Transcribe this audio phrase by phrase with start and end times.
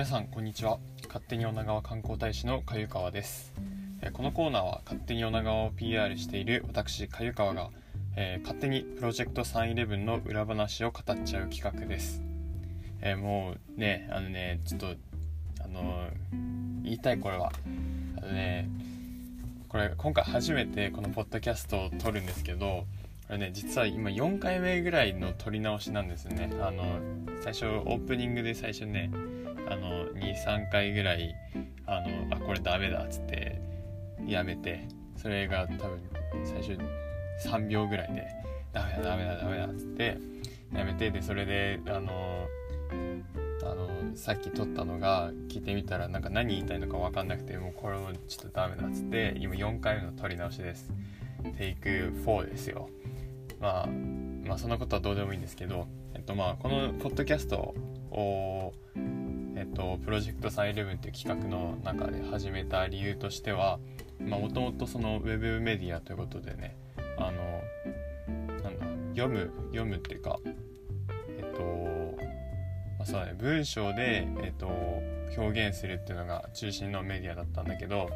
[0.00, 0.78] 皆さんこんにちは。
[1.08, 3.52] 勝手に女川観光大使のかゆかわです。
[4.14, 7.68] このコーナーは勝手に女川を PR している私かゆかわが、
[8.16, 12.22] えー勝手にプロジェクト311の裏話を語っちゃう企画です、
[13.02, 14.86] えーもうねあのねちょっと
[15.62, 17.52] あのー言いたいこれは
[18.16, 18.70] あのね
[19.68, 22.86] これ今回初めてこのポッドキャストを撮るんですけど
[23.26, 26.50] これね実は今4回目ぐらいの撮り直しなんですね。
[26.62, 26.84] あの
[27.42, 29.10] 最初オープニングで最初ね
[29.70, 31.34] あの23回ぐらい
[31.86, 33.60] あのあこれダメだっつって
[34.26, 36.00] やめてそれが多分
[36.44, 36.78] 最初
[37.46, 38.26] 3秒ぐらいで
[38.72, 40.18] ダメだダメだダメだっつって
[40.74, 42.46] やめてでそれであの
[43.62, 50.90] あのさっき撮ったのが聞いてみたらなんか何言いたいのか分かんなくてもうこれもちょっとダメだっつって今4回目の撮り直しです。
[51.56, 52.88] テイク4ですよ。
[53.60, 57.74] まあまあそんなことはどうでもいいんですけどえっとまあこのポッドキャスト
[58.10, 58.72] を
[59.60, 63.78] えっと、プロジェクト311っていう企画の中で始めた理由としては
[64.18, 66.78] もともとそのウェブメディアということでね
[67.18, 67.60] あの
[68.62, 70.38] なんだ読む読むっていうか
[71.38, 71.62] えっと、
[72.98, 74.66] まあ、そうね文章で、えっと、
[75.36, 78.08] 表現するっていうのが中心のメディアだったんだけど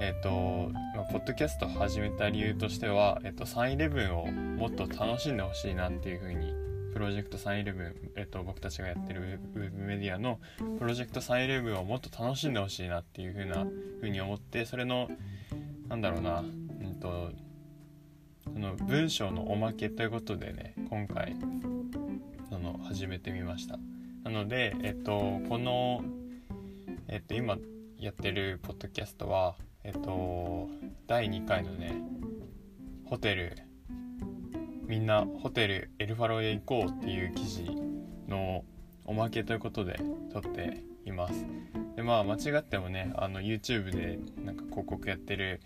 [0.00, 6.61] えっと、まあ、ポッドキャストを始めた理由としては、えっと、311をもっと楽しんでほしいなっていうふうに
[6.92, 10.38] プロジェクト311、えっと、僕たちがやってるウェブメディアの
[10.78, 13.66] プロジェクト311をもっと楽しんでほしいなっていう風な
[14.00, 15.10] 風に思ってそれの
[15.88, 17.30] なんだろうな、うんと、
[18.44, 21.36] その文章のおまけということでね今回
[22.50, 23.78] その始めてみました。
[24.24, 26.04] なのでえっとこの
[27.08, 27.56] えっと今
[27.98, 30.68] やってるポッドキャストはえっと
[31.06, 31.94] 第2回のね
[33.06, 33.56] ホテル
[34.92, 37.64] みんなホテルエルファロへ行こうっていう記事
[38.28, 38.62] の
[39.06, 39.98] おまけということで
[40.30, 41.46] 撮っています。
[41.96, 45.62] でまあ間違ってもねあの YouTube でなんか広告やってる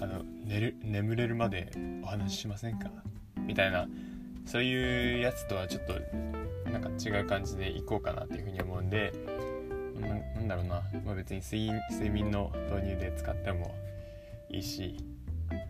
[0.00, 1.70] あの寝る眠れるまで
[2.02, 2.90] お話ししませんか？
[3.36, 3.86] みたいな
[4.46, 9.12] そういうやつとはちょっとなんか違う感じでいこうかなっていうふうに思うんで
[10.00, 11.70] なんだろうな、まあ、別に睡
[12.08, 13.74] 眠の導入で使っても
[14.48, 14.96] いいし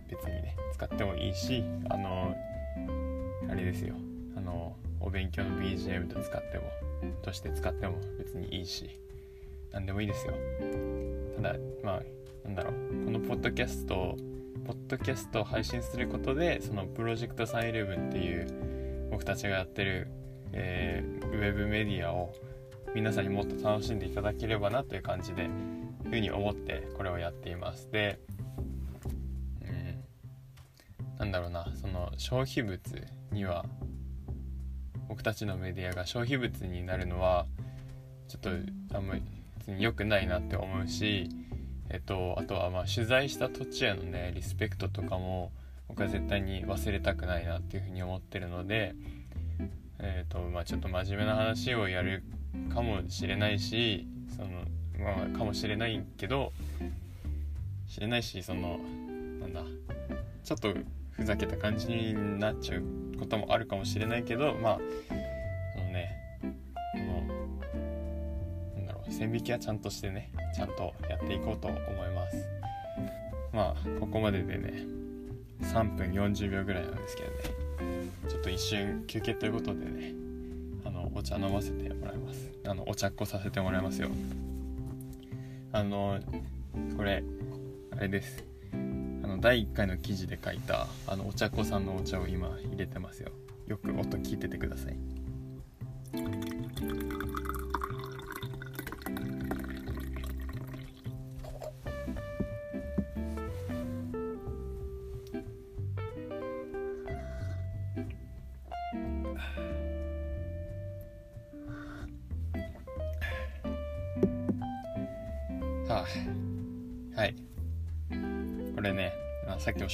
[0.09, 2.37] 別にね使ってもいいしあの
[3.49, 3.95] あれですよ。
[4.37, 6.65] あのお勉強の BGM と使っても
[7.23, 9.01] として使っても別にいいし
[9.73, 10.35] 何でもいいですよ。
[11.37, 12.03] ただまあ
[12.45, 13.05] なんだろう。
[13.05, 14.17] このポッドキャストを
[14.67, 20.09] ポッドキャストを配信することでそのプロジェクト311っていう僕たちがやってる、
[20.53, 22.35] えーウェブメディアを
[22.95, 25.49] 皆さんにもっと楽しんでいただければなという感じで
[26.05, 27.89] ふうに思ってこれをやっています。
[27.91, 28.19] で
[31.21, 32.81] なんだろうなその消費物
[33.31, 33.67] には
[35.07, 37.45] 僕たちのメディアが消費物になるのは
[38.27, 39.23] ちょっとあんまり
[39.59, 41.29] 別に良くないなって思うし
[41.91, 45.53] えっとあとはまあ取材した土地へのねリスペクトとかも
[45.89, 48.95] 僕は絶対に忘れたくないなっていうふうに思ってるので
[49.99, 52.23] えっとまあちょっと真面目な話をやる
[52.73, 54.49] かもしれないしその
[54.99, 56.55] まあかもしれないけど
[57.87, 58.79] 知れないしその
[59.39, 59.63] なんだ
[60.45, 60.73] ちょっと
[61.21, 62.83] ふざけた感じになっちゃう
[63.19, 64.79] こともあるかもしれないけどまあ
[65.77, 66.19] そのね
[66.93, 67.05] その
[68.75, 72.37] なんだろう線引きはちゃんとしてねちゃんとやっていこうと思います。
[73.53, 74.87] まあここまででね
[75.61, 77.37] 3分40秒ぐらいなんですけどね
[78.27, 80.15] ちょっと一瞬休憩ということでね
[80.87, 82.51] あのお茶飲ませてもらいます。
[82.67, 84.09] あのお茶っこさせてもらいますよ。
[85.73, 86.19] あの
[86.97, 87.23] これ
[87.91, 88.50] あれです。
[89.23, 93.31] あの第1回の記事で書いたあのお茶子さんのお茶を今入れてますよ。
[93.67, 95.20] よく音聞いててください。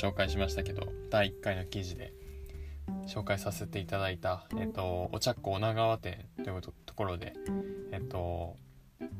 [0.06, 2.12] 紹介しましたけど第1回の記事で
[3.08, 7.34] 紹介させていただいた、えっと、お茶っ子女川店というとところで、
[7.90, 8.56] えっと、お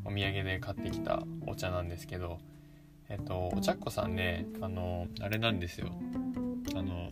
[0.05, 2.39] 土産で買ってきたお茶なんですけど、
[3.09, 5.89] えっと、お茶っ子さんねあのあれなんですよ。
[6.77, 7.11] あの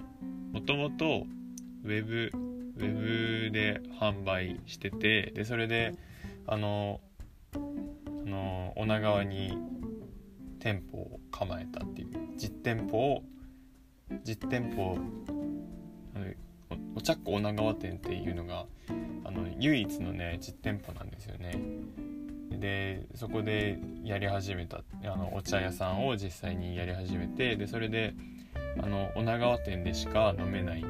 [0.52, 1.24] もともと
[1.82, 2.30] ウェブ
[2.76, 5.94] ウェブで販売しててでそれで
[6.46, 7.00] あの
[7.54, 7.58] あ
[8.24, 9.58] の女川に
[10.60, 13.22] 店舗を構えたっていう実店舗を
[14.24, 14.98] 実店舗
[16.14, 18.66] あのお茶っ子女川店っていうのが
[19.24, 21.58] あの唯一のね実店舗なんですよね。
[22.50, 28.14] でそこでやり始めたあのお茶屋さんを実際にやり始めてでそれで
[28.80, 30.84] あの女川店でしか飲めない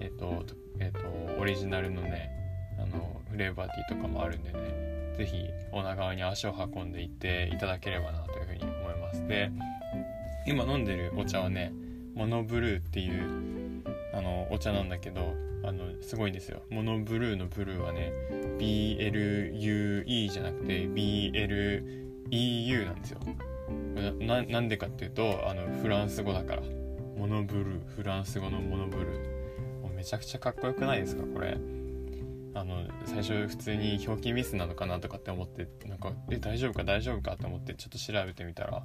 [0.00, 0.44] えっ、と
[0.80, 2.30] えっ、とオリジナルのね
[2.78, 9.26] あのフレーバーティーとかもあるんでね是非女川に足を運んでいっていただければなというふうに思います。
[9.26, 9.50] で
[10.46, 11.72] 今飲んでるお茶はね
[12.22, 13.82] モノブルーっていう
[14.14, 15.34] あのお茶なんだけど
[15.64, 16.62] あのすごいんですよ。
[16.70, 18.12] モノブルーのブルーはね
[18.58, 23.18] BLUE じゃなくて BLEU なんですよ。
[24.20, 26.62] ななんでかっていうとあのフランス語だから。
[27.16, 29.80] モノブルーフランス語のモノブルー。
[29.82, 31.58] もうめちゃくちゃかっこよくないですかこれ。
[32.54, 38.84] あの最初普通に表記ミスなのかなとかって思ってなんかえ大丈夫か大丈夫かって思ってちょっと調べてみたら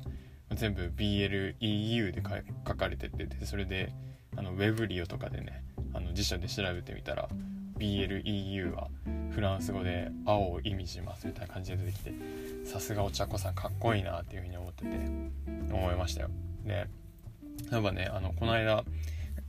[0.57, 2.21] 全部 BLEU で
[2.67, 3.93] 書かれててでそれで
[4.35, 5.63] あのウェブリオとかでね
[5.93, 7.29] あの辞書で調べてみたら
[7.77, 8.87] BLEU は
[9.31, 12.13] フランス語で青を意味しますみたいな感じで出てきて
[12.65, 14.89] さすがお茶子さんかっこいいなっていうふうに思ってて
[15.71, 16.29] 思いましたよ。
[16.65, 16.87] で
[17.71, 18.83] 例えばねあのこの間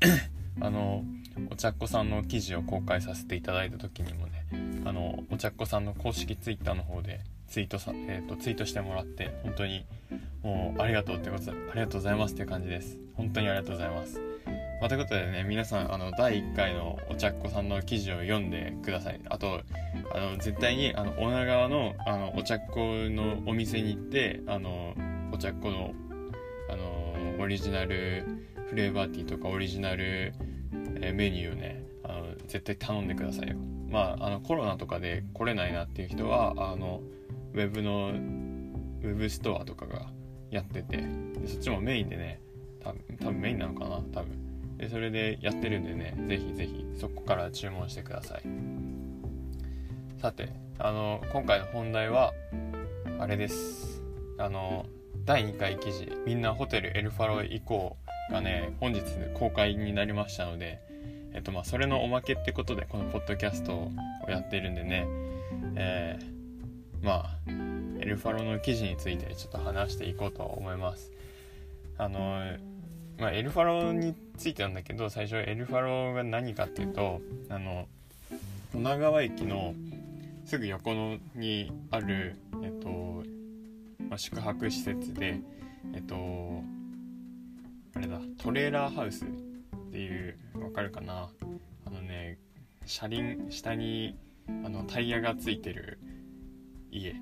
[0.61, 1.04] あの
[1.50, 4.44] お茶っ子さんの記事を公開させていただいた時にもね
[4.84, 9.84] あのお茶っ子さんの公式 twitter の方でツイートさ、えーと、ツイートしてもらって本当に
[10.42, 12.98] もうありがとうってことありがとうございますっていう感じです。
[13.14, 14.20] 本当にありがとうございます。
[14.80, 19.20] まあ、ということでね皆さんあの第1回のお茶っ子さんの記事を読んでください。
[19.28, 19.62] あと
[20.14, 22.78] あの絶対にあの女川のあのお茶っ子
[23.10, 24.94] のお店に行ってあの
[25.32, 25.94] お茶っ子の
[26.70, 28.24] あのオリジナル
[28.68, 30.34] フレーバーティーとかオリジナル
[31.00, 33.56] えメニューをねあの絶対頼んでくださいよ。
[33.90, 37.00] まああのコロナとかで来れないなっていう人はあの
[37.54, 40.06] ウェブのウェブストアとかが
[40.50, 41.04] やっててで
[41.46, 42.40] そっちもメインでね
[42.80, 44.76] 多分多分メインなのかな多分。
[44.76, 48.42] でそれでやってるんでねぜひぜひそこから注文してください。
[50.20, 52.32] さてあの今回の本題は
[53.18, 54.02] あれです。
[54.38, 54.86] あの
[55.24, 57.96] 第2回記事みんなホテルエルファロへ行こ
[58.30, 59.02] うがね本日
[59.34, 60.78] 公開になりましたので
[61.34, 63.92] えっとまあそれのおまけってことでこのポッドキャストを
[64.28, 65.06] やってるんでね
[65.74, 66.38] えー、
[67.02, 67.38] まあ
[68.00, 71.10] エルファロの記事についてちょっと話していこうと思います。
[71.96, 72.40] あの
[73.18, 77.88] まあ、エルファロについてなんだけど最初エルファロが何かっていうとあの
[78.72, 79.74] 女川駅の
[80.44, 82.88] すぐ横のにある、えっと
[84.08, 85.40] まあ、宿泊施設で
[85.94, 86.62] えっと
[87.96, 89.28] あれだトレーラーハウスっ
[89.90, 91.28] ていうわかるかな？
[91.86, 92.38] あのね
[92.86, 94.16] 車輪下に
[94.64, 95.98] あのタイヤがついてる
[96.90, 97.14] 家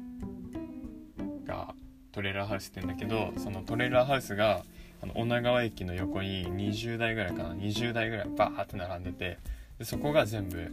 [1.47, 1.75] が
[2.13, 4.65] トレーラーハウスって言うんだけどそのトレーラーハウスが
[5.03, 7.55] あの女川駅の横に20台ぐらいかな。
[7.55, 9.39] 20台ぐらいバーって並んでて
[9.79, 10.73] でそこが全部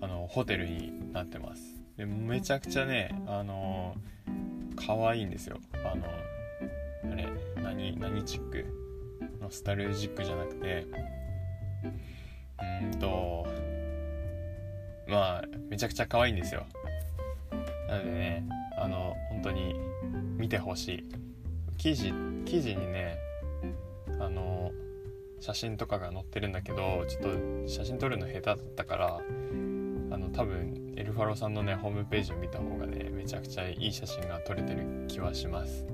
[0.00, 1.62] あのホテルになってます。
[1.96, 3.96] でめちゃくちゃねあの
[4.76, 5.58] 可愛いんですよ。
[5.84, 6.06] あの
[7.12, 8.64] あれ何何チック？
[9.40, 10.86] ノスタルジックじゃなくて。
[12.82, 13.46] うんと
[15.06, 16.64] まあめちゃくちゃ可愛いんですよ。
[17.94, 18.46] なのでね
[18.76, 19.74] あの本当に
[20.36, 21.04] 見てほしい。
[21.78, 22.12] 記事
[22.44, 23.18] 記事にね
[24.20, 24.72] あの
[25.40, 29.20] 写真とかが載ってるんだけどちょっと写真撮るの下手だったから
[30.10, 35.86] あの多分エルファロさんのねホームページを見た方がねめちゃくちゃいい写真が撮れてる気はします。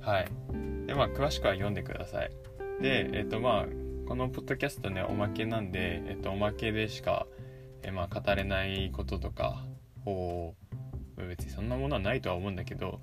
[0.00, 0.28] はい。
[0.86, 2.30] でまあ詳しくは読んでください。
[2.80, 3.66] でえっ、とまあ
[4.08, 7.26] このポッドキャストねおまけなんで、えっ、と、おまけでしか、
[7.82, 9.66] えまあ、語れないこととか
[10.06, 10.54] を
[11.24, 13.00] 別にそんなものはないとは思うんだけど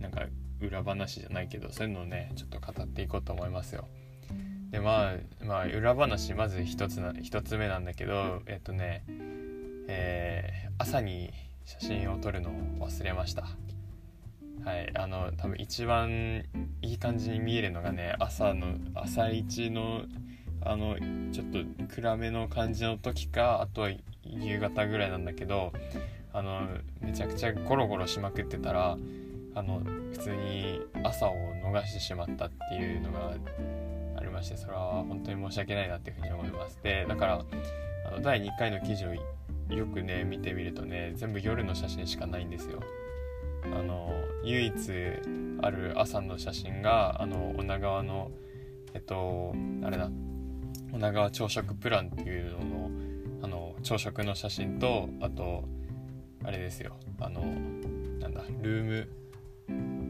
[0.00, 0.26] なんか
[0.60, 3.86] 裏話じゃないけどそういうのをねちょっと語っていこうと思いますよ。
[4.70, 9.04] でまあまあ裏話まず一つな一つ目なんだけどえっとね
[9.88, 11.32] えー、朝に
[11.64, 13.46] 写真を撮るのを忘れました。
[14.64, 16.44] はいあの多分一番
[16.82, 20.02] いい感じに見えるのがね朝の朝一の
[20.60, 20.96] あの
[21.32, 21.58] ちょっと
[21.94, 23.90] 暗めの感じの時かあとは
[24.24, 25.72] 夕方ぐらいなんだけど
[26.32, 26.68] あの
[27.00, 28.96] めちゃくちゃゴロゴロしまくってたら
[29.54, 29.80] あの
[30.12, 33.32] 普通に朝を逃してしまったっていうのが
[34.16, 37.44] ありましてそれは本当に申し訳ないなっていうふうに思いますでだから
[38.06, 39.14] あの第2回の記事を
[39.74, 42.80] よくね見てみるとね全部夜の写真しかないんですよ。
[43.64, 44.10] あの
[44.44, 44.74] 唯一
[45.60, 48.30] ある朝の写真があの女川の
[48.94, 50.10] えっとあれだ
[50.92, 52.90] 女川朝食プランっていうのの
[53.42, 55.64] あの朝食の写真とあと
[56.44, 56.96] あれですよ。
[57.20, 57.42] あの
[58.20, 59.08] なんだルーム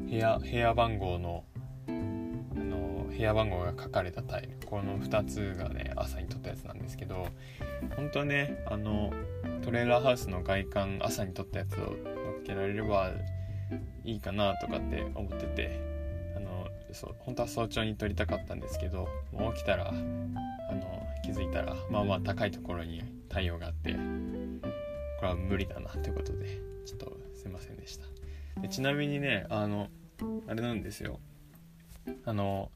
[0.08, 1.44] 部屋部屋番号の
[1.87, 7.26] あの部屋番号が書かれたタイルこの2つがね朝に撮ったやつなんですけど
[7.97, 9.12] 本当はねあの
[9.62, 11.94] トレーラーハウスの外観朝に撮ったやつの
[12.42, 13.11] つけられれば
[14.04, 15.80] いいかなとかって思ってて
[16.37, 23.94] あのそう本当は早朝に撮りたかったんですけどもう起きたらあの気づいたらまあまあ高いところに太陽があって
[25.19, 28.07] これは無理だなということでちょっとすいませんでした。
[28.61, 29.89] でちなみにねあの
[30.47, 31.21] あれなんですよ。
[32.25, 32.71] あの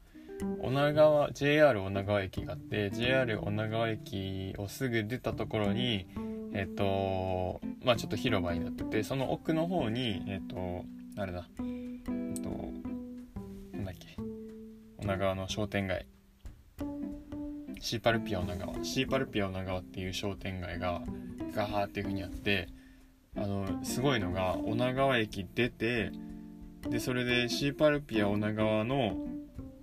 [0.59, 6.07] 女川 JR 女川駅があって JR 女川駅をすぐ出たところに
[6.53, 10.85] えっ、とまあちょっと広場になっててその奥の方にえっ、と
[11.17, 11.47] あれだ。
[11.59, 12.49] えっ、と
[13.73, 14.21] なんだっけ。
[14.97, 16.05] 女川の商店街。
[17.83, 18.81] シーパルピア女川。
[18.81, 21.01] シーパルピア女川っていう商店街が
[21.53, 22.69] ガーっていう風にあって
[23.35, 26.13] あのすごいのが女川駅出て
[26.89, 29.17] でそれでシーパルピア女川の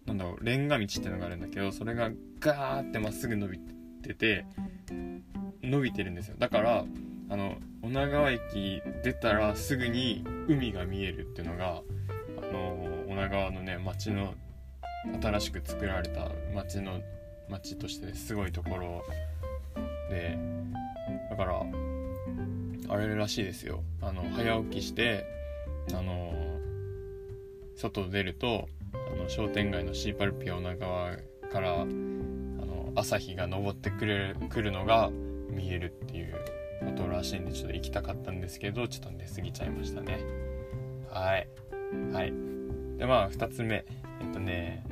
[0.06, 4.46] なんだろうレンガ道ってのがあるんだけどそれがガーってまっすぐ伸びてて
[5.62, 6.36] 伸びてるんですよ。
[6.38, 6.86] だから
[7.28, 11.82] あの女川駅出たらすぐに海が見えるっていうのが
[12.38, 14.32] あの女川のね町の
[15.20, 17.02] 新しく作られた町の
[17.50, 19.04] 町としてすごいところ
[20.08, 20.38] で
[21.28, 21.62] だから
[22.88, 23.82] あれらしいですよ。
[24.02, 25.24] あの早起きして
[25.94, 26.32] あの
[27.76, 31.16] 外出るとあの商店街のシーパルピオナ側
[31.52, 35.10] からあの朝日が昇ってくれるくるのが
[35.50, 36.34] 見えるっていう
[36.80, 40.20] ことらしいんでちょっと行きたかったんですけどちょっと出過ぎちゃいましたね。
[41.10, 41.48] はい。
[42.12, 42.32] はい。
[42.98, 43.84] でまあ2つ目。
[44.20, 44.84] えっとね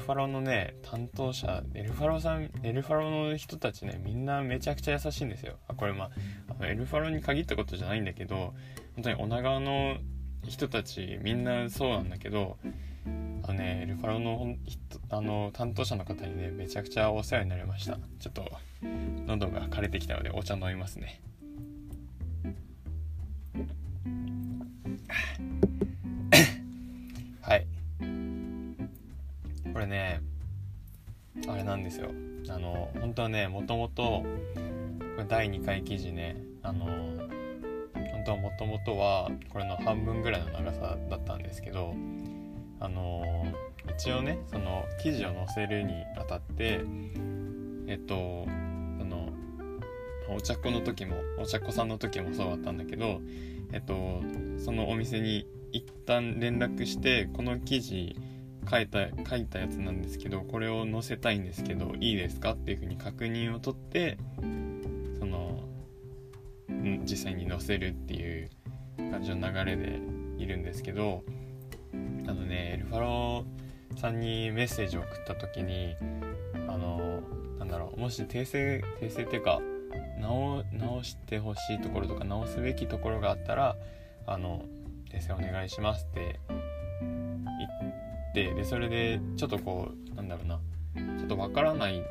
[0.00, 5.58] ファロのね担当者エルファロさんエルファロの人たちねみんなめちゃくちゃ優しいんですよ。
[5.68, 6.10] あこれまあ
[6.48, 8.54] あのエルファロに限ったことじゃないんだけど
[8.96, 9.96] 本当に女川の
[10.48, 12.58] 人たちみんなそうなんだけど
[13.44, 14.56] あのねエルファロの
[15.10, 17.98] あの担当者の方にねめちゃくちゃお世話になりました。
[18.18, 18.50] ちょっと
[19.26, 21.20] 喉が枯れてきたのでお茶飲みますね。
[29.80, 30.20] これね
[31.48, 32.10] あれなんですよ。
[32.50, 34.26] あの本当はねもともと
[35.26, 41.94] 第2回記事ねあの本当はもともとはこれの半分ぐらいの長さだったんですけど
[42.78, 43.24] あの
[43.96, 46.82] 一応ねその記事を載せるにあたって
[47.86, 48.44] えっと
[48.98, 49.30] その
[50.28, 53.22] お茶子の時もお茶子さんの時もそうだったんだけど
[53.72, 54.20] えっと
[54.62, 58.14] そのお店に一旦連絡してこの記事
[58.70, 64.16] 書いた書いたやつなんですけどこれを載せたいんですけどいいですかっていうふうに確認を取って
[65.18, 65.64] その
[67.04, 68.50] 実際に載せるっていう
[69.10, 70.00] 感じの流れで
[70.38, 71.24] いるんですけど
[72.26, 73.44] あのねエルファロ
[73.96, 75.96] さんにメッセージを送った時に
[76.68, 77.22] あの
[77.58, 79.60] なんだろうもし訂正訂正っていうか
[80.20, 83.76] 直直してほしいところとか直すべきところがあったら
[84.26, 84.64] あの
[85.12, 86.38] 訂正お願いしますって
[88.30, 90.60] ってでそれでちょっとこうなんだろうな。
[91.18, 92.02] ちょっとわからない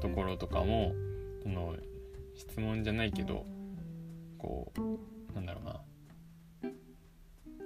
[0.00, 0.92] ところとかも
[1.42, 1.74] その
[2.34, 3.46] 質問じゃないけど
[4.38, 5.80] こうなんだろうな。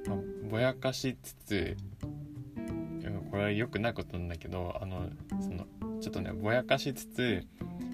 [0.07, 1.77] まあ、ぼやかしつつ
[3.31, 5.09] これは良くないことなんだけどあの
[5.41, 5.67] その
[6.01, 7.47] ちょっとねぼやかしつつ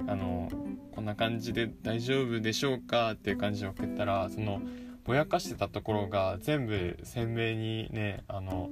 [0.06, 0.50] あの
[0.92, 3.12] こんな感じで大丈夫でしょうか？
[3.12, 4.60] っていう感じで送ったらその
[5.04, 8.70] ぼやかしてたところが全部鮮明にねあの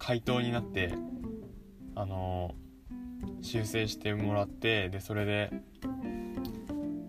[0.00, 0.92] 回答になって
[1.94, 2.56] あの
[3.42, 5.50] 修正してもらってでそれで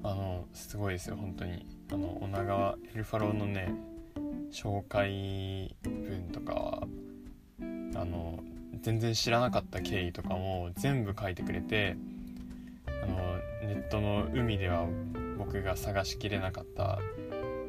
[0.04, 1.66] あのすごいですよ本当に。
[1.94, 3.74] あの女川エルファローのね
[4.50, 6.88] 紹介文とか
[7.96, 8.40] あの
[8.82, 11.98] 全然知らなかった経緯とかも全部書いてくれて
[13.04, 13.18] あの
[13.68, 14.88] ネットの海では
[15.38, 17.00] 僕が探しきれなかった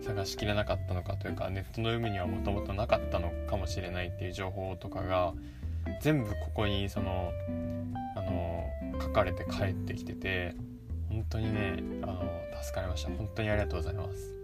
[0.02, 5.32] 探しきれなかったのかというかネットの海にはもともとなかったのかもしれないっていう情報とかが
[6.00, 7.32] 全部ここにその
[8.16, 8.64] あの
[9.00, 10.54] 書かれて帰ってきてて
[11.08, 12.22] 本当にねあの
[12.62, 13.10] 助かりました。
[13.10, 14.34] 本当にありがとうございます。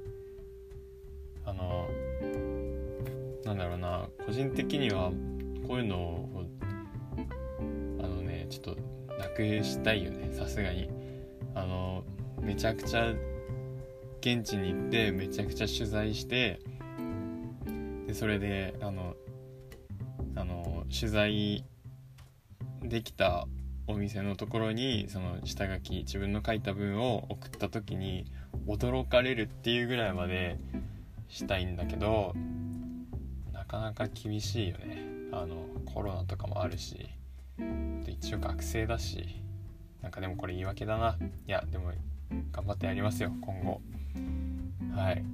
[1.45, 1.89] あの
[3.45, 5.11] なんだろうな個人的には
[5.67, 6.45] こういうのを
[8.01, 8.77] あのねちょっと
[9.19, 10.89] なくしたいよねさすがに。
[11.55, 12.05] あの
[12.41, 13.13] めちゃくちゃ
[14.21, 16.61] 現地に行ってめちゃくちゃ取材して
[18.07, 19.15] でそれであの
[20.35, 21.65] あの取材
[22.83, 23.47] できた
[23.87, 28.27] お店のところにその下書き自分の書いた文を送った時に
[28.67, 30.59] 驚かれるっていうぐらいまで
[31.29, 32.35] したいんだけど
[33.53, 35.05] なかなか厳しいよね。
[35.31, 37.09] あのコロナとかもあるし
[38.07, 39.43] 一応学生だし
[40.01, 41.19] なんかでもこれ言い訳だな。
[41.47, 41.93] いやでも
[42.53, 43.81] 頑張ってやりますよ今後。
[44.99, 45.25] はい。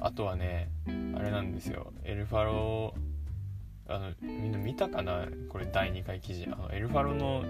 [0.00, 1.92] あとはねあれなんですよ。
[2.04, 2.94] エルファロ
[3.88, 5.26] あのみんな見たかな？
[5.48, 6.46] これ第2回記事。
[6.52, 7.42] あのエルファロの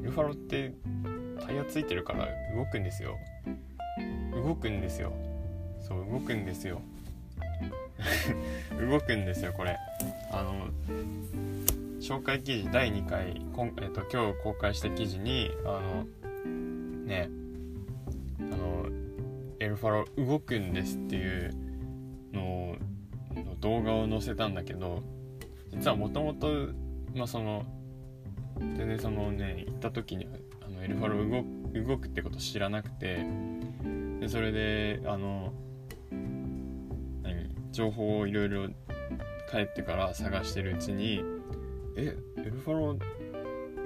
[0.00, 0.72] エルファロって
[1.44, 3.18] タイヤついてるから動くんですよ。
[4.32, 5.12] 動くんですよ。
[5.86, 6.80] そう動くんですよ。
[8.80, 9.76] 動くんですよこれ。
[10.32, 10.68] あの
[12.00, 16.06] 紹介記事第2回こん、えっと、今日公開した記事にあの
[17.04, 17.28] ね
[19.80, 21.54] ファロ動くんですっていう
[22.32, 22.76] の
[23.34, 25.02] の動画を載せたんだけど
[25.72, 26.68] 実はもともと
[27.14, 27.64] まあその
[28.58, 30.28] 全然そのね行った時に
[30.60, 33.24] あのエルファロ動動くってこと知らなくて
[34.20, 35.52] でそれであの
[37.22, 38.68] 何情報をいろいろ
[39.50, 41.24] 帰ってから探してるうちに
[41.96, 42.98] えエルファロ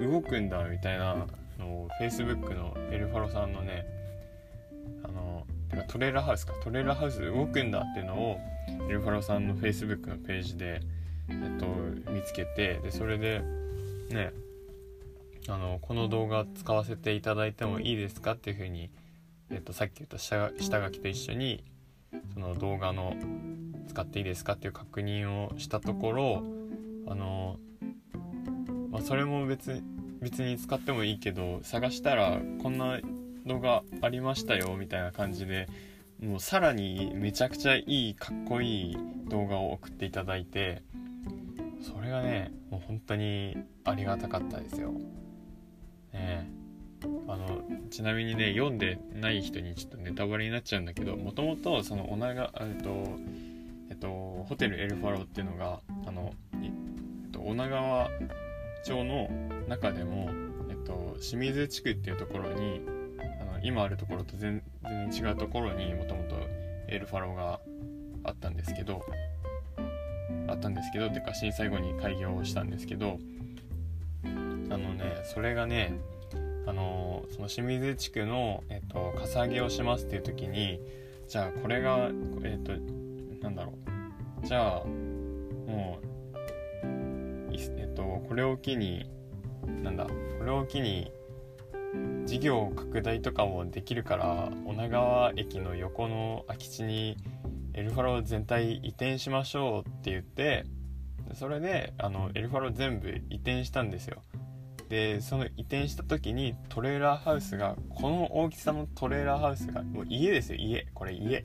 [0.01, 1.25] 動くんだみたいな
[1.57, 3.94] のを Facebook のエルファロさんのね
[5.87, 6.53] トレーラーハウスか。
[6.63, 8.39] トレーラーハウス動くんだっていうのを
[8.87, 10.81] ルファロさんの Facebook のページで、
[11.29, 11.65] えっと、
[12.11, 13.41] 見つけてでそれで
[14.09, 14.31] ね
[15.47, 18.89] あのこの動画使わせていただいてもいいですかっていうふうに、
[19.51, 21.63] えっと、さっき言った下下書きと一緒に
[22.33, 23.13] その動画の
[23.87, 26.43] 使っていいですかっていう確認をしたところ
[27.07, 27.57] あの、
[28.89, 29.83] まあ、それも別
[30.21, 32.99] 別に使ってもいいけど探したらこんな
[33.45, 35.67] 動画ありましたよみたいな感じで
[36.21, 38.97] もうさらにめちゃくちゃいいかっこいい
[39.27, 40.81] 動画を送っていただいて
[41.81, 44.91] それがねもう本当にありがたかったですよ。
[46.13, 46.49] ね
[47.27, 47.61] あの
[47.91, 53.19] ちなみにね読んでない人にちょっとネタバレになっちゃうんだけどもともとそのおながえっと
[53.89, 54.07] えっと
[54.47, 56.33] ホテルエルファロっていうのがあの、
[56.63, 56.67] え
[57.27, 58.09] っと、女川
[58.85, 59.29] 町の
[59.67, 60.29] 中でも、
[60.69, 62.81] えっと、清水地区っていうところに
[63.65, 66.35] 今あるところと全然違うところにもともと
[66.87, 67.59] エルファローが
[68.23, 69.03] あったんですけど
[70.47, 73.17] あったんですけどてか震災後に開業したんですけど
[74.23, 74.27] あ
[74.77, 75.99] のねそれがね
[76.67, 80.79] あのその清水地区の、えっと、かさ上げをしますっていう時に
[81.27, 82.11] じゃあこれが
[82.43, 82.71] えっと
[83.41, 83.73] なんだろ
[84.43, 84.45] う。
[84.45, 89.09] じゃあもうえっとこれを機に
[89.81, 91.11] なんだこれを機に
[92.25, 97.17] 事業拡大とかもできるから女川駅の横の空き地に
[97.73, 100.65] エルファロ全体移転しましょうって言って
[101.33, 104.21] それであのエルファロ全部移転したんですよ。
[104.89, 110.87] でその移転した時にトレーラーハウスがこの大きさのトレーラーハウスがもう家ですよ家。
[110.93, 111.43] これ家。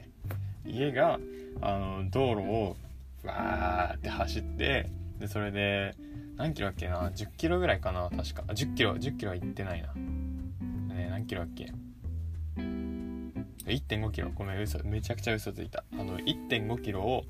[0.66, 1.18] 家が
[1.62, 2.76] あの道路を
[3.24, 5.94] わーって走ってでそれで
[6.36, 8.42] 何キロだっけな？10キロぐらいかな確か。
[8.48, 9.88] 10キロ10キロは行ってないな。
[11.30, 11.72] キロだっけ
[13.64, 14.32] 1.5キロ？
[14.34, 15.84] ごめん嘘めちゃくちゃ嘘ついた。
[15.92, 17.24] あの1.5キロを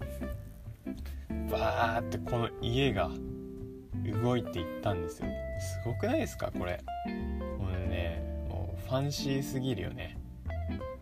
[1.51, 3.11] バーってこの家が
[4.23, 5.29] 動いていったんですよ。
[5.59, 6.51] すごくないですか？
[6.51, 6.83] これ。
[7.59, 10.17] もうねもうファンシーすぎるよね。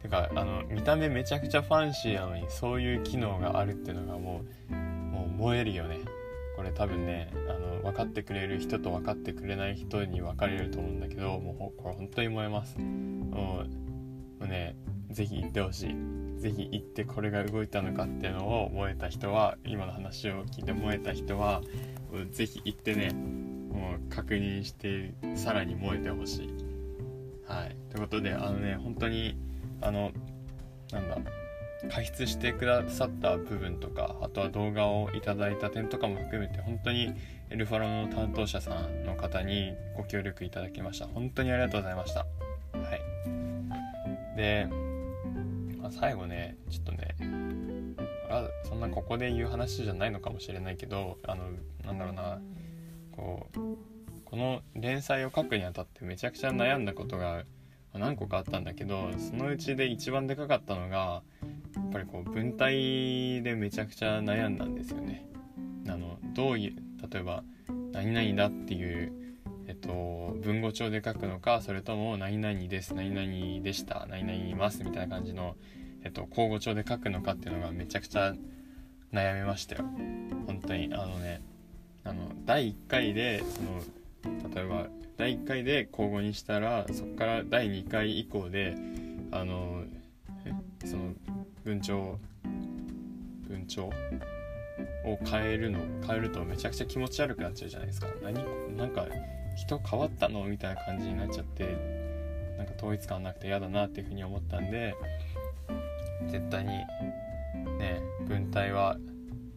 [0.02, 5.98] てかあの見た目めちゃくちゃファンシーなのにそういう機能があるっていうのがもうもう燃えるよね。
[6.58, 12.76] これ多分ねあの分かってくれる人と分かってくれない人に分かれると思うんだけどもうこれ本当に燃えます。
[12.80, 13.62] も
[14.40, 14.74] うね
[15.08, 15.94] 是非行ってほしい。
[16.36, 21.62] 是非行ってこれが動いたのかっていうのを燃えた人は今の話を聞いて燃えた人は
[22.32, 26.48] 是非行ってねもう確認してさらに燃えてほしい。
[27.46, 27.76] はい。
[27.88, 29.36] ということであのね本当に
[29.80, 30.10] あの
[30.90, 31.18] なんだ
[31.90, 37.12] 加筆してくださった部分とかあとは動画をいただいた点とかも含めて本当に
[37.50, 41.06] エルファロの担当者さんの方にご協力いただきました。
[41.06, 42.20] 本当にありがとうございました。
[42.20, 42.26] は
[44.34, 44.36] い。
[44.36, 44.68] で、
[45.78, 47.14] まあ、最後ねちょっとね
[48.30, 51.44] あそんなここで言う話じゃないのかもしれないけどあの
[51.84, 52.40] なんだろうな
[53.12, 53.58] こう
[54.24, 57.44] この連載を書くにあたってめちゃくちゃ悩んだことが
[57.94, 61.22] 何個かあったんだけどそのうちで一番でかかったのが
[61.88, 65.26] っぱりこう文体でめちゃくちゃ悩んだんですよね。
[65.88, 66.76] あのどういう
[67.10, 67.42] 例えば
[67.92, 69.12] 「何々だ」っていう、
[69.66, 75.56] えっと、文語帳で書くのかそれとも「何々です」「何々でした」「何々います」みたいな感じの、
[76.04, 78.34] えっと、口語帳で書くのかっていうのがめちゃくちゃ
[79.12, 79.84] 悩みましたよ。
[80.46, 81.40] 本当にあのね
[82.04, 88.74] あの第1回でその例えば第1回で交互にしたらそこから第2回以降で
[89.30, 89.84] あの
[90.84, 91.14] その
[91.68, 91.98] 文鳥
[93.46, 93.88] 文鳥
[95.04, 98.06] を変えるの変えるとめちゃくちゃ気持ち悪くなっちゃうじゃないですか。
[98.22, 98.34] 何
[98.74, 99.06] なんか
[99.54, 100.44] 人変わったの？
[100.44, 101.76] みたいな感じになっちゃって
[102.56, 104.94] なんか統一感なくて嫌だなっていうふうに思ったんで
[106.28, 106.70] 絶対に
[107.78, 108.96] ね文体は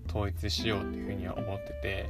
[0.10, 2.10] 統一しようっていうふうには思って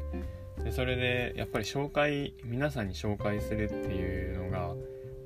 [0.57, 4.73] てでそれでやっぱり紹介皆さんに紹介するっていうのが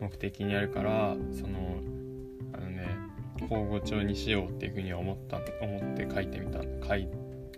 [0.02, 1.80] 目的にあるからその
[3.48, 7.08] 口語帳にしようっていうふうには思った思って書いてみた書い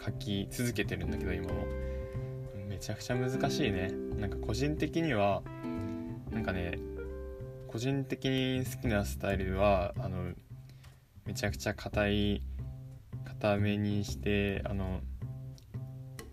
[0.03, 1.87] 書き続けてるんだけど今も。
[2.77, 3.91] めちゃくちゃ難しいね。
[4.19, 5.41] なんか個人的には
[6.31, 6.77] なんかね
[7.67, 10.33] 個人的に好きなスタイルはあの
[11.25, 12.41] めちゃくちゃ硬い
[13.25, 15.01] 硬めにしてあの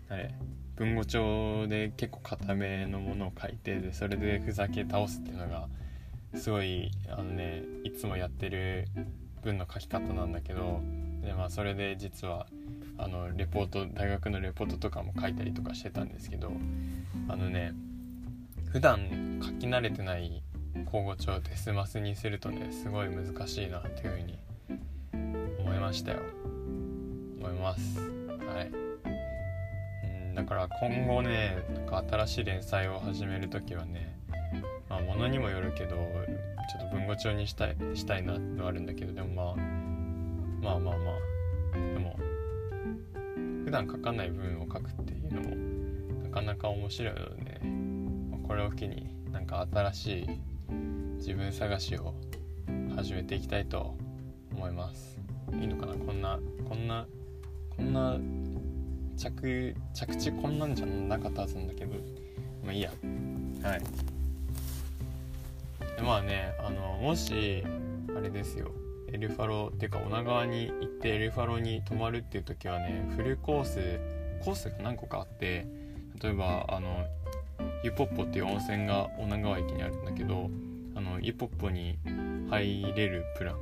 [0.07, 0.35] あれ
[0.75, 5.67] 文語帳で結構硬めのものを書いてでそれでふざけ倒すっていうのが
[6.35, 8.87] すごいあのねいつもやってる
[9.45, 10.81] 文の書き方なんだけど
[11.23, 12.47] でまあそれで実は
[12.97, 16.51] あのレポート大学のレポートとかも書いたりとかしてたんですけど
[17.27, 17.73] あのね
[18.71, 20.43] 普段書き慣れてない
[20.85, 24.37] 口語帳デスマスにするとねすごい難しいなっていうふうに
[25.59, 26.19] 思いましたよ。
[27.39, 27.99] 思います。
[27.99, 28.71] はい。
[30.27, 34.17] うんだから今後ねなんか新しい連載を始める時はね
[34.89, 35.95] まあものにもよるけど
[36.67, 39.55] ちょっと文語帳にしたいしたいなってのはあるんだけどでも
[40.61, 42.17] まあまあまあまあでも
[43.63, 45.55] 普段書かない文を書くっていうのも
[46.23, 50.27] なかなか面白いので、ね、これを機になんか新しい
[51.17, 52.13] 自分探しを
[52.95, 53.95] 始めていきたいと
[54.51, 55.19] 思います。
[55.53, 55.93] いいのかな？
[55.95, 57.05] こんなこんな
[57.75, 58.17] こんな
[59.17, 61.95] 着着地こんなんじゃなかったはずなんだけど。
[62.63, 62.91] まあいいや。
[63.61, 63.81] はい。
[66.05, 67.63] まあねあのもし
[68.15, 68.71] あれですよ。
[69.11, 73.99] エルファロっていうか女川に行ってエルファロに泊まるっていう時はねフルコース
[74.43, 75.65] コースが何個かあって
[76.21, 77.05] 例えばあの
[77.83, 80.49] ユポッポっていう温泉が女川駅にあるんだけど
[80.95, 81.97] あのユポッポに
[82.49, 83.57] 入れるプラン。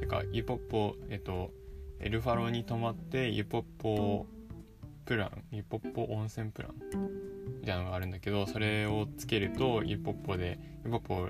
[0.00, 1.52] てかユポッポえっと
[2.00, 4.26] エルファロに泊まってユポッポ
[5.04, 6.74] プランユポッポ温泉プラン
[7.60, 11.28] みたいなのがあるんだけどそれをつけるとユポッポでユポッポ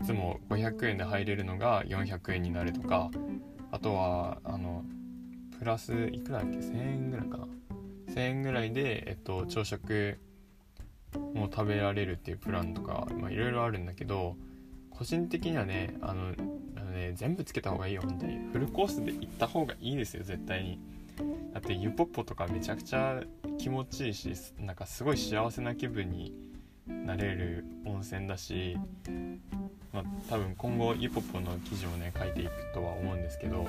[0.00, 3.10] いつも500円で入れるのが400円になるとか
[3.70, 4.84] あとはあの
[5.58, 7.46] プラスいくらだっけ？1000円ぐらいかな。
[8.08, 10.18] 1000円ぐらいで、えっと、朝食
[11.34, 14.36] も食べられるっていうプランとかいろいろあるんだけど
[14.90, 16.34] 個人的にはねあの
[16.76, 18.02] あのね全部つけた方がいいよ。
[18.02, 18.38] 本当に。
[18.52, 20.24] フルコースで行った方がいいですよ。
[20.24, 20.78] 絶対に。
[21.52, 23.22] だってユポッポとかめちゃくちゃ
[23.58, 26.34] 気持ちいいしなんかすごい幸せな気分に
[26.86, 28.76] なれる温泉だし、
[29.92, 33.66] まあ、多分今後ユポッポの記事をね書いていくとは思うんですけど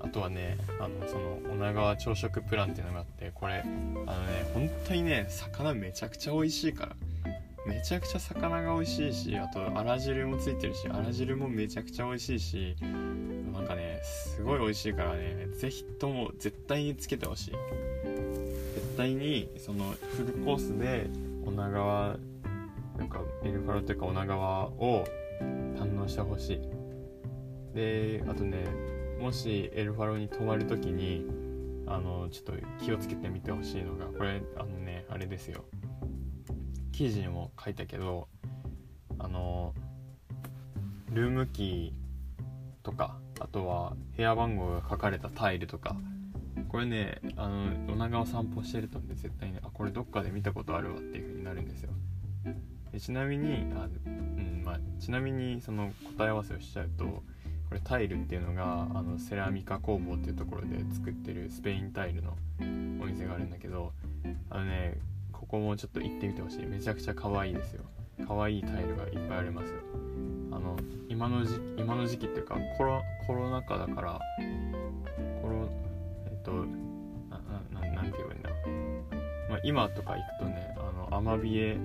[0.00, 6.96] あとはねあのその女川朝食プランっていうのがあってこれあのね本当にね魚めちゃくちゃ美味しいから
[7.66, 12.76] めちゃくちゃ魚が美味しいしあとあら汁もついてるしあら汁もめちゃくちゃ美味しいし
[13.52, 17.52] なんかねすごい美味しいからね是非とも絶対につけてほしい。
[18.96, 21.08] 対にそのフルコースで
[21.44, 22.16] 女川
[22.98, 25.04] なんかエルファロというか女川を
[25.40, 26.60] 堪能してほしい。
[27.74, 28.64] であとね
[29.20, 31.26] もしエルファロに泊まる時に
[31.86, 35.64] あのちょっと気をつけてみてほしいのがこれあのねあれですよ。
[36.92, 38.28] 記事にも書いたけど
[39.18, 39.74] あの
[41.12, 45.96] ルームキーとかあとは部屋番号が書かれたタイルとか
[46.68, 51.90] これねあの女川散歩してるとね絶対ねあこれどっかで見たことあるわっていう風になるんですよ。
[52.92, 57.22] でちなみにあ、うんまあ、ちなみにその答え合わせをしちゃうとこ
[57.72, 62.36] れタイルっていうのがあのセラミカ工房っていうところで作ってるスペインタイルの
[63.00, 63.92] お店があるんだけど
[64.50, 64.98] あのね
[65.32, 66.66] ここもちょっと行ってみてほしい。
[66.66, 67.84] めちゃくちゃ可愛いですよ。
[68.26, 69.80] 可愛いタイルがいっぱいありますよ。
[70.50, 70.76] あの
[71.08, 74.20] 今の時今の時期っていうかコロコロナ禍だから
[79.56, 81.78] まあ、今とか行くとねあのアマビエ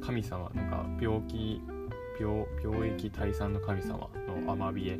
[0.00, 1.62] 神様なんか病気
[2.18, 4.98] 病病液退散の神様のアマビエ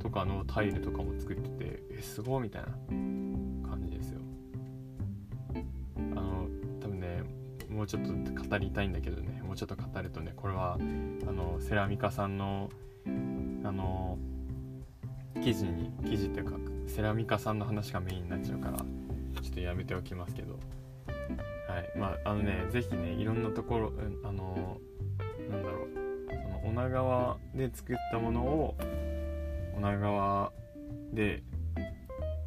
[0.00, 2.68] とかのタイルとかも作っててえすごいみたいな
[3.68, 4.20] 感じですよ。
[5.96, 6.46] あの
[6.80, 7.22] 多分ね
[7.68, 12.70] もうちょっと語りたいんだけどねもうちょっと語るとねこれはあのセラミカさんの
[13.06, 14.18] あの
[15.42, 18.86] 記事に記事っていうかセラミカさんの話がメインになっちゃうからちょ
[19.50, 20.60] っとやめておきますけど。
[21.74, 21.90] はい。
[21.98, 24.78] まああのね是非ねいろんなところあの
[25.50, 25.88] なんだろう。
[26.28, 28.76] その女川で作ったものを
[29.76, 30.52] 女川
[31.12, 31.42] で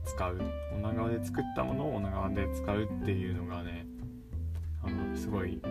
[0.06, 0.42] 使う。
[0.76, 3.86] 女川で作ったものを女川で使うっていうのがね
[4.84, 5.62] あのすごい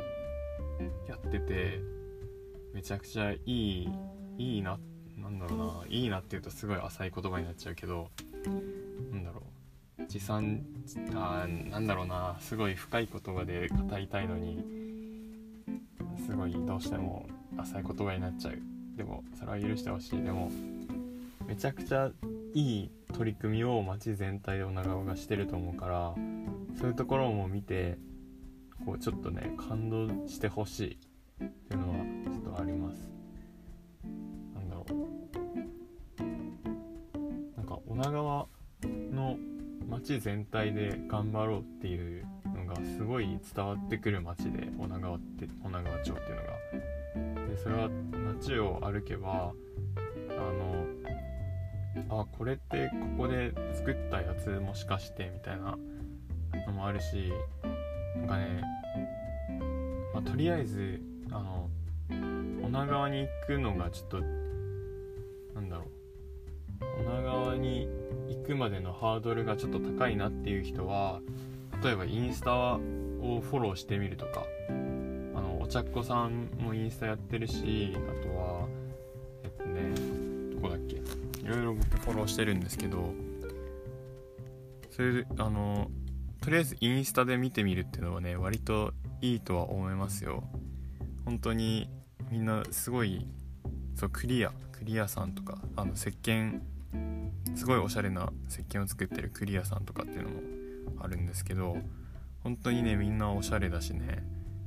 [1.09, 1.81] やってて
[2.75, 3.89] めちゃくちゃいい
[4.37, 4.79] いいな
[5.17, 5.85] なんだろうな。
[5.89, 8.11] いいなっていうとすごい浅い言葉になっちゃうけど
[9.13, 9.43] なんだろう
[10.09, 10.65] 持参
[11.15, 14.65] あなんだろうなすごい深い言葉で語りたいのに
[16.25, 18.59] すごいどうしても浅い言葉になっちゃう。
[18.97, 20.23] でもそれは許してほしい。
[20.23, 20.51] でも
[21.47, 22.11] めちゃくちゃ
[22.55, 26.15] いい取り組みを街全体で女川がしてると思うから
[26.79, 27.99] そういうところも見て
[28.85, 30.99] こうちょっとね感動してほしい。
[31.45, 32.97] っていうのはちょっとあります。
[34.55, 34.93] なんだろう。
[37.57, 38.47] なんか女川
[40.01, 46.97] 街全体で頑張ろうっていうのがすごい伝わってくる街で女川って女川町っていうのが。
[47.49, 47.89] でそれは
[48.35, 49.53] 街を歩けば
[50.31, 50.87] あの
[52.21, 55.79] あこれってここで作ったやつもしかしてみたいな
[56.67, 57.33] のもあるし
[58.17, 58.63] なんかね、
[60.13, 61.71] まあ、とりあえずあの
[62.63, 64.21] 女川に行くのがちょっと
[65.55, 65.96] なんだろう。
[67.07, 67.89] 女川に
[68.29, 71.21] 行くまでのハードルがちょっと高いなっていう人は
[71.83, 74.73] 例えばインスタをフォローしてみるとかあ
[75.41, 78.67] のお茶っ子さんもインスタやってるしあとは
[79.45, 80.97] えっとねどこだっけ？
[80.97, 83.15] いろいろ僕フォローしてるんですけど
[84.91, 85.89] それであの
[86.41, 90.43] とりあえずインスタで見てみるっていうのはね割といいとは思いますよ。
[91.25, 91.89] 本当に
[92.31, 93.27] みんなすごい
[93.95, 96.61] そうクリアクリアさんとかあの石鹸
[97.55, 100.41] すごいおしゃれな石鹸を作ってるクリアさんとかっていうのも
[101.01, 101.77] あるんですけど
[102.43, 104.23] 本当にねみんなおしゃれだしね。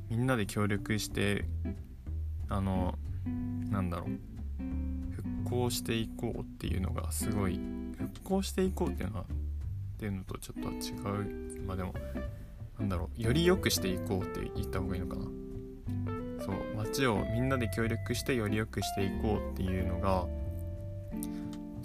[0.10, 1.46] みんなで協力して
[2.50, 2.98] あの
[3.70, 4.10] なんだろう。
[5.12, 7.60] 復興していこうっていうのがすごい
[7.98, 9.26] 復興していこうっていうのはっ
[10.00, 11.62] ていうのとちょっと違う。
[11.66, 11.94] まあでも
[12.80, 13.22] なんだろう。
[13.22, 15.26] より良くしていこうって言った方がいいのかな。
[16.44, 20.26] そう街をみんなで協力してより良くしていこうっていうのが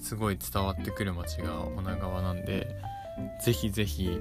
[0.04, 2.76] すごい伝わってくる街が女川なんで
[3.42, 4.20] ぜひぜひ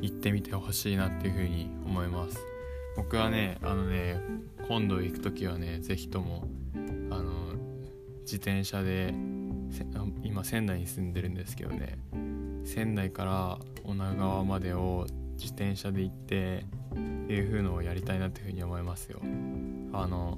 [0.00, 2.36] 行ってみてほしいなっていうふうに思います。
[2.96, 4.20] 僕はねあのね
[4.66, 6.48] 今度行く時はねぜひとも
[7.10, 7.54] あの
[8.22, 9.14] 自転車で
[10.24, 11.98] 今仙台に住んでるんですけどね
[12.64, 19.20] 仙台から女川までを自転車で行ってっていう風のをやりたいなっていう風に思いますよ。
[19.92, 20.36] あの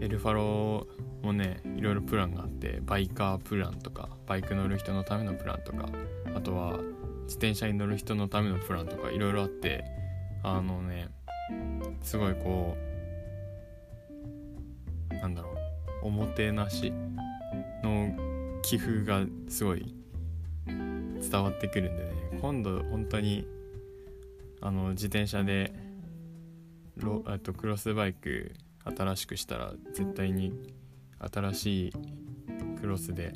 [0.00, 0.86] エルファロ
[1.22, 5.88] もねいろいろプランがあってバイカープランとかバイク乗る人のためのプランとか
[6.34, 6.78] あとは
[7.24, 9.84] 自転車に乗る人のためのプランとかいろいろあって
[10.42, 11.08] あのね
[12.02, 12.76] すごいこ
[15.10, 15.50] うなんだろ
[16.02, 16.92] うおもてなし
[17.82, 18.10] の
[18.62, 19.94] 寄付がすごい
[20.66, 23.46] 伝わってくるんでね今度本当に
[24.62, 25.72] あの自転車で
[26.96, 28.52] ロとクロスバイク
[28.84, 30.52] 新しくしたら絶対に
[31.32, 31.92] 新しい
[32.80, 33.32] クロスで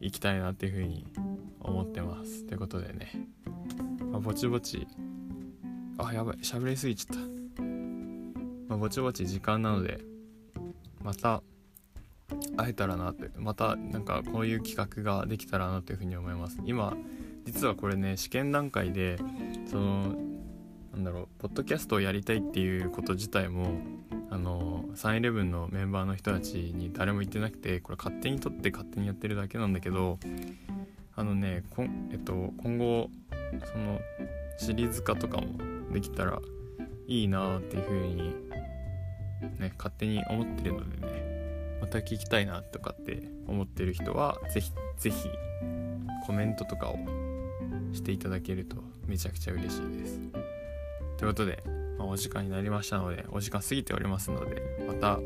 [0.00, 1.06] 行きたいなっていうふうに
[1.60, 2.44] 思ってます。
[2.44, 3.28] ということでね、
[4.10, 4.86] まあ、ぼちぼち。
[5.98, 6.36] あやばい。
[6.38, 7.62] 喋りすぎちゃった、
[8.68, 10.00] まあ、ぼちぼち時間なので
[11.02, 11.42] また
[12.56, 13.30] 会えたらなって。
[13.38, 16.58] またなんかこういう企画ができたらなというふうに思います。
[16.64, 16.96] 今
[17.44, 19.18] 実はこれね試験段階で
[19.70, 20.14] その
[20.94, 23.66] なんだろうポッドキャストをやりたいっていうこと自体も
[24.30, 30.18] あのサンイレブンのメンバーの人たちに誰も言ってなくてこれ勝手に撮って勝手にやってるだけなんだけど
[31.16, 33.10] あのねこえっと、今後
[33.72, 34.00] その
[34.56, 35.46] シリーズ化とかも
[35.92, 36.38] できたら
[37.08, 38.34] いいなっていう風に
[39.58, 45.28] ね勝手に思ってるのでねまた聞きたいなとかって思ってる人は是非是非
[46.24, 46.96] コメントとかを
[47.92, 48.76] していただけると
[49.06, 50.43] めちゃくちゃ嬉しいです。
[51.24, 51.62] ということで、
[51.96, 55.18] まあ、お時間になりましたのでお時間過ぎておりますのでまた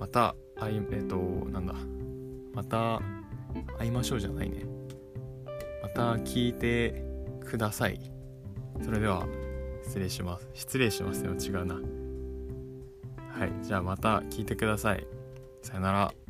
[0.00, 1.74] また会いえっとなんだ
[2.54, 3.02] また
[3.78, 4.64] 会いましょうじゃないね。
[5.82, 7.04] また聞いて
[7.44, 8.00] ください。
[8.82, 9.26] それでは
[9.82, 10.48] 失礼します。
[10.54, 11.32] 失礼しますよ。
[11.32, 11.74] 違うな。
[11.74, 13.52] はい。
[13.62, 15.06] じゃあまた聞いてください。
[15.62, 16.23] さよなら。